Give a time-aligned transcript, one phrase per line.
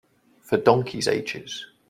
[0.41, 1.67] For donkeys' ages.